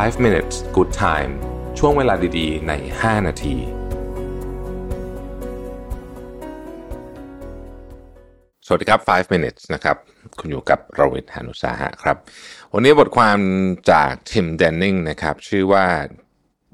[0.00, 1.32] 5 minutes good time
[1.78, 3.56] ช่วงเวลาดีๆ ใน 5 นาที
[8.66, 9.96] สวัสดีครับ 5 minutes นะครับ
[10.38, 12.16] คุณอยู่กับรวิทหานุสาหะครับ
[12.74, 13.38] วันนี้บทความ
[13.90, 15.86] จากทิมเดนนิงนะครับ ชื่อว่า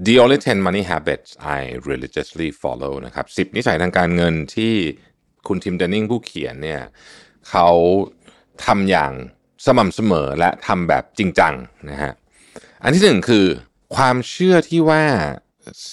[0.06, 1.60] The only 10 money habits I
[1.90, 4.74] religiously follow นะครับ 10 นิสัยทางการเงินที่
[5.48, 6.82] คุณทิมเดนนิงผู้เขียนเนี่ย
[7.48, 7.68] เขา
[8.64, 9.12] ทำอย่าง
[9.66, 11.54] สม่ำเสมอและทำแบบจริงจัง
[11.90, 12.14] นะฮะ
[12.82, 13.46] อันที่หนึ่งคือ
[13.96, 15.04] ความเชื่อที่ว่า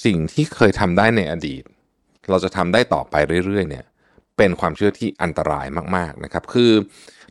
[0.06, 1.64] สิ่งที่เคยทำได้ในอดีต
[2.30, 3.86] เราจะทำได้ต่อไปเรื่อยๆเนี่ย
[4.38, 6.72] เป็นความเชื่อที่อันตรายมากๆนะครับ คือ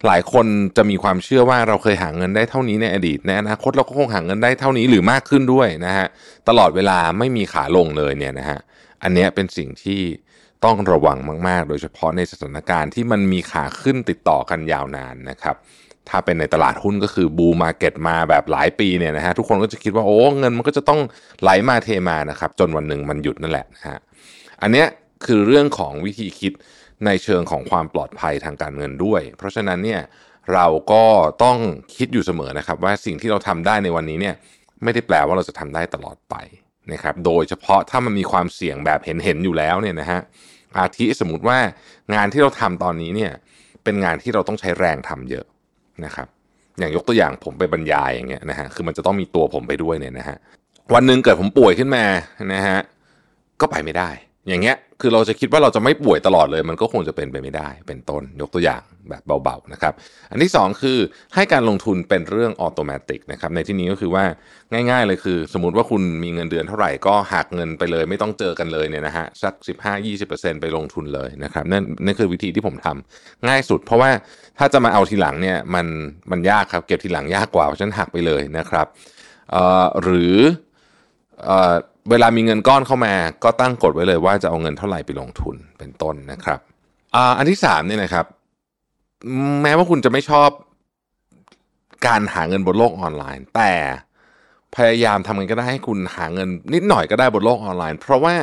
[0.07, 0.47] หลายคน
[0.77, 6.07] จะมีความเชื่อว่าเราเคยหาเงินได้เท่านี้ในอดีตในอนาคตเราก็คงหาเงินได้เท่านี้หรือมากขึ้นด้วยนะฮะ
[6.49, 8.59] ตลอดเวลาไม่มีขาลงเลยเนี่ยนะฮะ
[9.03, 10.01] อันนี้เป็นสิ่งที่
[10.65, 11.19] ต้องระวัง
[11.49, 15.57] มาก ๆ โดยเฉพาะในสถานการณ์ที่มันมีขาขึ้นติดต่อกันยาวนานนะครับ
[16.09, 21.01] ถ้าเป็นในตลาดหุ้นก็คือบูมาเก็ตมาแบบหลายปีเนี่ยนะฮะทุกคนก็จะคิดว่าโอ้เงินมันก็จะต้อง
[21.43, 23.99] ไหลมาเทมานะครับ จนวันหนึ่งมันหยุดนั่นแหละนะฮะ
[24.63, 24.87] อันเนี้ย
[25.27, 26.53] คือเรื่องของวิธีคิด
[27.07, 30.01] ในเชิงของความปลอดภัยทางการเงินด้วย เพราะฉะนั้นเนี่ย
[30.55, 31.05] เราก็
[31.45, 31.59] ต้อง
[31.97, 34.35] คิดอยู่เสมอนะครับ ว่าสิ่งที่เราทำได้ในวันนี้เนี่ย
[34.83, 36.35] ไม่ได้แปลว่าเราจะทำได้ตลอดไป
[36.93, 40.21] นะครับโดยเฉพาะถ้ามันมีความเสี่ยงแบบเห็นเห็นอยู่แล้วเนี่ยนะฮะ
[40.77, 41.59] อาทิสมมติว่า
[42.15, 43.33] งานที่เราทำตอนนี้เนี่ย
[43.85, 45.47] เป็นงานที่เราต้องใช้แรงทำเยอะ
[46.05, 46.29] นะครับ
[46.79, 50.37] อย่างยกตัวอย่างผมไปบรรยายอย่างเงี้ยนะฮะคือมันจะต้องมีตัวผมไปด้วยเนี่ยนะฮะ
[50.95, 52.05] วันหนึ่งเกิดผมป่วยขึ้นมา
[52.55, 52.79] นะฮะ
[53.61, 54.11] ก็ไปไม่ได้
[54.49, 59.93] อย่างเงี้ยคือเราจะคิดว่าเราจะไม่ป่วยตลอดเลย มันก็คงจะเป็นไปไม่ได้ เป็นต้นยกตัวอย่างแบบเบาๆนะครับ
[60.31, 60.99] อันที่ 2 คือ
[61.35, 64.25] ให้การลงทุนเป็นเรื่องอัตโนมัตินะครับในที่นี้ก็คือว่า
[64.91, 69.55] ง่าย ๆ เลยคือ สมมติว่าคุณมีเงินเดือนเท่าไหร่ก็หักเงินไปเลย ไม่ต้องเจอกันเลยเนี่ยนะฮะสัก
[70.09, 74.11] 15-20%ไปลงทุนเลยนะครับนั่นนั่นคือวิธีที่ผมทำง่ายสุด เพราะว่า
[74.59, 75.87] ถ้าจะมาเอาทีหลังเนี่ยมัน
[76.31, 78.87] มันยากครับเก็บทีหลังยากกว่าเพราะฉะนั้นหักไปเลยนะครับ
[79.51, 80.37] เอ่อหรือ
[82.11, 83.15] เวลามีเงินก้อนเข้ามา
[83.45, 86.61] ก็ตั้งกฎไว้เลยว่าจะเอาเงินเท่าไหร่ไปลงทุนเป็นต้นนะครับ
[87.39, 88.27] อันที่สามเนี่ยนะครับ
[89.63, 90.49] แม้ว่าคุณจะไม่ชอบ
[92.07, 93.73] การหาเงินบนโลกออนไลน์ แต่
[94.77, 98.35] พยายามทำกันก็ได้ให้คุณหาเงินนิดหน่อยก็ได้บนโลกออนไลน์ เพราะว่า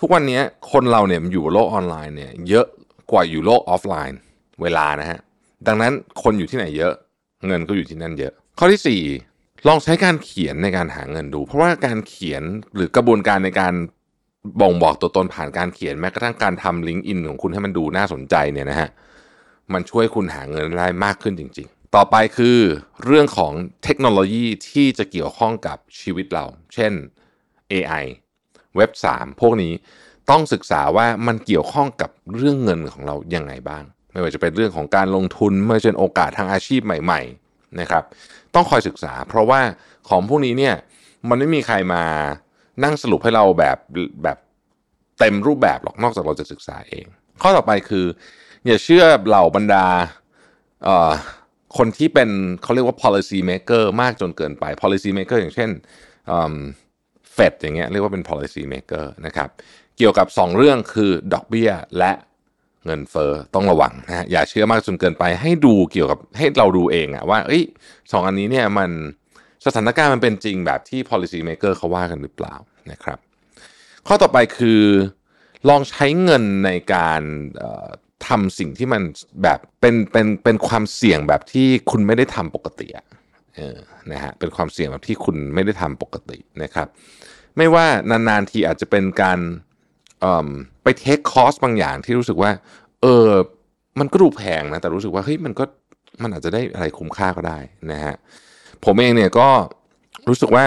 [0.00, 0.40] ทุกวันนี้
[0.72, 2.66] คนเราเนี่ยมันอยู่บนโลกออนไลน์เนี่ยเยอะ
[3.10, 4.18] กว่าอยู่โลกออฟไลน์
[4.62, 5.18] เวลานะฮะ
[5.66, 6.92] ดังนั้นคนอยู่ที่ไหนเยอะ
[7.46, 9.00] เงินก็อยู่ที่นั่นเยอะ ข้อที่สี่
[9.66, 12.42] ลองใช้การเขียนในการหาเงินดู เพราะว่าการเขียน
[12.74, 13.74] หรือกระบวนการในการ
[14.60, 18.88] บ่งบอกตัวตนผ่านการเขียนแม้กระทั่งการทำลิงก์อินของคุณให้มันดูน่าสนใจเนี่ยนะฮะ
[19.72, 22.58] มันช่วยคุณหาเงินได้มากขึ้นจริง ๆ ต่อไปคือ
[23.04, 23.52] เรื่องของ
[23.84, 26.44] เทคโนโลยีที่จะเกี่ยวข้องกับชีวิตเรา
[26.74, 26.92] เช่น
[27.72, 28.04] AI
[28.76, 29.72] เว็บ 3 พวกนี้
[30.30, 38.04] ต้องศึกษาว่ามันเกี่ยวข้องกับเรื่องเงินของเรายังไงบ้าง ไม่ว่าจะเป็นเรื่องของการลงทุนไม่ว่าจะเป็นโอกาสทางอาชีพใหม่ ๆ นะครับ
[38.54, 39.60] ต้องคอยศึกษา เพราะว่า
[40.08, 40.74] ของพวกนี้เนี่ย
[41.28, 42.02] มันไม่มีใครมา
[42.84, 43.76] นั่งสรุปให้เราแบบ
[44.24, 44.38] แบบ
[45.18, 47.06] เต็มรูปแบบหรอกนอกจากเราจะศึกษาเอง
[47.42, 48.06] ข้อต่อไปคือ
[48.66, 49.86] อย่าเชื่อเหล่าบรรดา
[51.76, 52.30] คนที่เป็น
[52.62, 55.70] เขาเรียกว่า policy maker มากจนเกินไป policy maker อย่างเช่น
[57.32, 59.48] เฟดอย่างเงี้ยเรียกว่าเป็น policy maker นะครับ
[59.96, 62.12] เกี่ยวกับ 2 เรื่องคือดอกเบี้ยและ
[62.86, 67.62] เงินเฟอ้อต้องระวังนะฮะอย่าเชื่อมากจนเกินไปให้ดูเกี่ยวกับให้เราดูเองอะว่าเอ้ย
[68.12, 68.90] สองอันนี้เนี่ยมัน
[69.66, 72.54] สถานการณ์มันเป็นจริงแบบที่ policy maker เขาว่ากันหรือเปล่า
[72.90, 73.18] นะครับ
[74.06, 74.82] ข้อต่อไปคือ
[75.68, 77.22] ลองใช้เงินในการ
[78.26, 79.02] ทำสิ่งที่มัน
[79.42, 82.88] แบบเป็นเป็นเป็นความเสี่ยงแบบที่คุณไม่ได้ทำปกติ
[84.12, 86.88] นะฮะเป็นความเสี่ยงแบบที่คุณไม่ได้ทำปกตินะครับ
[87.56, 89.38] ไม่ว่านานๆทีอาจจะเป็นการ
[90.82, 92.50] ไปเทคคอร์สบางอย่างที่รู้สึกว่า
[93.02, 93.28] เออ
[94.00, 95.64] มันก็ดูแพงนะ แต่รู้สึกว่าเฮ้ยมันก็
[96.22, 97.58] มันอาจจะได้อะไรคุ้มค่าก็ได้
[97.92, 98.14] นะฮะ
[98.84, 99.48] ผมเองเนี่ยก็
[100.28, 100.64] รู้สึกว่า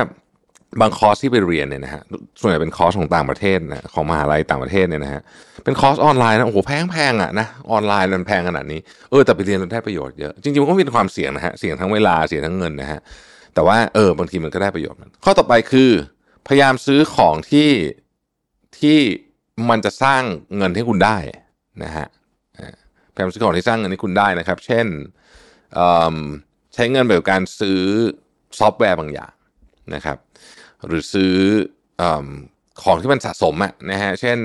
[0.81, 2.01] บางคอร์สที่ไปเรียนเนี่ยนะฮะ
[2.39, 5.21] ส่วนใหญ่เป็นคอร์สของต่างประเทศนะของมหาลัยต่างประเทศเนี่ยนะฮะ
[5.63, 12.99] เป็นคอร์สออนไลน์นะโอ้โหแพงแพงอะนะออนไลน์มันแพงขนาดนี้เออแต่ไปเรียนเราได้ประโยชน์เยอะจริงๆมันก็มีความเสี่ยงนะฮะเสี่ยงทั้งเวลาเสี่ยงทั้งเงินนะฮะ
[13.53, 15.89] แต่ว่าเออบางทีมันก็ได้ประโยชน์ข้อต่อไปคือ
[16.47, 17.69] พยายามซื้อของที่
[18.79, 18.99] ที่
[19.69, 20.21] มันจะสร้าง
[20.57, 21.17] เงินให้คุณได้
[21.83, 22.07] นะฮะ
[23.13, 24.85] พยายามซื้อของที่สร้างเงินให้คุณได้นะครับ เช่น
[26.73, 27.79] ใช้เงินแบบการซื้อ
[28.59, 29.33] ซอฟต์แวร์บางอย่าง
[29.95, 30.17] นะครับ
[30.87, 31.33] หรือซื้อ
[32.83, 34.37] ของที่มันสะสมอะนะฮะเช่น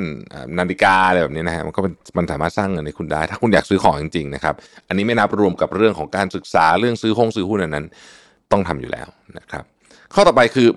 [0.59, 1.81] นาฬิกาอะไรแบบนี้นะฮะมันก็
[2.19, 4.55] มันสามารถสร้างเงินให้คุณได้ ถ้าคุณอยากซื้อของจริงๆนะครับ
[4.89, 7.87] อันนี้ไม่นับรวมกับเรื่องของการศึกษาเรื่องซื้อห้องซื้อหุ้นนั้น
[8.53, 9.09] ต้องทำอยู่แล้ว
[9.39, 9.65] นะครับ
[10.15, 10.69] ข้อต่อไปคือ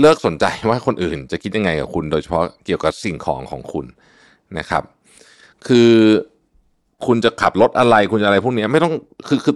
[0.00, 3.86] เลิกสนใจว่าคนอื่นจะคิดยังไงกับคุณ โดยเฉพาะเกี่ยวกับสิ่งของของคุณ
[4.58, 4.82] นะครับ
[5.66, 5.92] คือ
[7.06, 8.92] คุณจะขับรถอะไรคุณจะอะไรพวกนี้ไม่ต้อง
[9.28, 9.54] คือคือ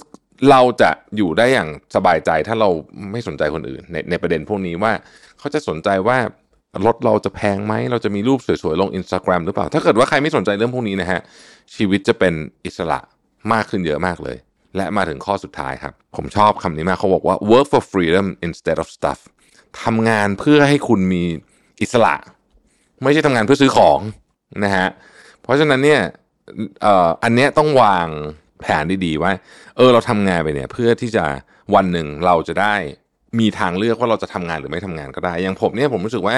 [0.50, 2.68] เราจะอยู่ได้อย่างสบายใจถ้าเรา
[3.12, 4.92] ไม่สนใจคนอื่น ในในประเด็นพวกนี้ว่า
[5.38, 6.18] เขาจะสนใจว่า
[6.86, 11.20] รถเราจะแพงไหม เราจะมีรูปสวยๆ ลง Instagram หรือเปล่า ถ้าเกิดว่าใครไม่สนใจเรื่องพวกนี้นะฮะ
[11.74, 12.34] ชีวิตจะเป็น
[12.66, 12.98] อิสระ
[13.52, 14.36] มากขึ้นเยอะมากเลย
[14.76, 19.20] และมาถึงข้อสุดท้ายครับ ผมชอบคำนี้มากเขาบอกว่า work for freedom instead of stuff
[19.84, 21.22] ทำงานเพื่อให้คุณมี
[21.82, 22.14] อิสระ
[23.02, 23.98] ไม่ใช่ทำงานเพื่อซื้อของ
[24.64, 24.88] นะฮะ
[25.42, 26.00] เพราะฉะนั้นเนี่ย
[27.24, 28.08] อันเนี้ยต้องวาง
[28.60, 29.32] แผนดีๆว่า
[29.76, 31.24] เออเราทำงานไปเนี่ยเพื่อที่จะ
[31.74, 32.74] วันหนึ่งเราจะได้
[33.38, 36.36] มีทางเลือกว่าเราจะทำงานหรือไม่ทำงานก็ได้ อย่างผมเนี่ยผมรู้สึกว่า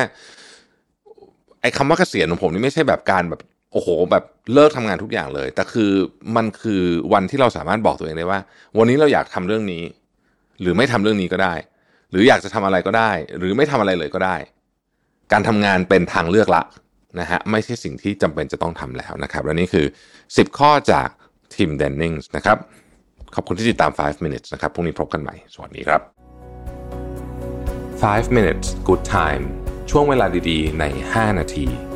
[1.60, 3.40] ไอ้คำว่าเกษียณของผมนี่ไม่ใช่แบบการแบบ
[3.72, 4.24] โอ้โห แบบ
[4.54, 5.90] เลิกทำงานทุกอย่างเลย แต่คือ
[6.36, 8.40] มันคือวันที่เราสามารถบอกตัวเองได้ว่า
[8.78, 9.82] วันนี้เราอยากทำเรื่องนี้
[10.60, 11.54] หรือไม่ทำเรื่องนี้ก็ได้
[12.10, 14.36] หรืออยากจะทำอะไรก็ได้ หรือไม่ทำอะไรเลยก็ได้
[15.32, 16.62] การทำงานเป็นทางเลือกละ
[17.20, 19.86] นะฮะไม่ใช่สิ่งที่จำเป็นจะต้องทำแล้วนะครับ และนี่คือ
[20.20, 21.08] 10 ข้อจาก
[21.54, 22.58] ทีมเดนนิงส์นะครับ
[23.34, 26.00] ขอบคุณที่ติดตาม 5 minutes นะครับพรุ่งนี้พบกันใหม่ สวัสดีครับ
[28.02, 29.44] 5 minutes good time
[29.90, 31.89] ช่วงเวลาดีๆ ใน 5 นาที